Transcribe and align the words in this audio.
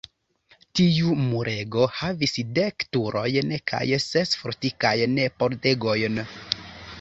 Tiu 0.77 1.11
murego 1.25 1.83
havis 1.97 2.33
dek 2.59 2.85
turojn 2.97 3.53
kaj 3.73 3.83
ses 4.07 4.33
fortikajn 4.41 5.23
pordegojn. 5.45 6.19